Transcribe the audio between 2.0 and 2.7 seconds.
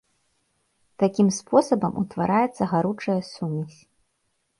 утвараецца